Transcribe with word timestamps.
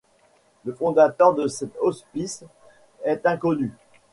Le 0.65 0.73
fondateur 0.73 1.35
de 1.35 1.47
cet 1.47 1.73
hospice 1.79 2.43
est 3.03 3.23
inconnu. 3.27 3.71